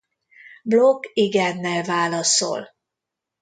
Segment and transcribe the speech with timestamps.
[0.63, 2.69] Block igennel válaszol.